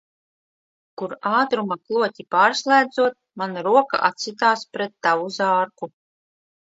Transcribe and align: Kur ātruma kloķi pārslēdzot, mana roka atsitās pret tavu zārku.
Kur 0.99 1.11
ātruma 1.39 1.75
kloķi 1.89 2.25
pārslēdzot, 2.35 3.15
mana 3.41 3.63
roka 3.67 3.99
atsitās 4.07 4.65
pret 4.79 4.95
tavu 5.09 5.29
zārku. 5.37 5.91